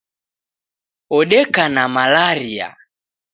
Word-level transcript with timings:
Odeka 1.17 1.63
na 1.75 1.83
malaria 1.95 2.67